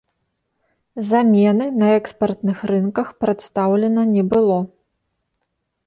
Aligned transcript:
Замены 1.09 1.67
на 1.83 1.87
экспартных 1.99 2.57
рынках 2.73 3.07
прадстаўлена 3.21 4.11
не 4.15 4.23
было. 4.35 4.57